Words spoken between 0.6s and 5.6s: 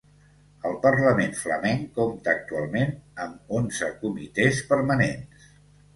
El Parlament Flamenc compta actualment amb onze comitès permanents.